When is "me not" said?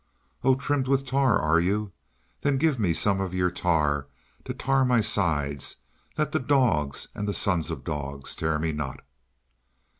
8.57-9.01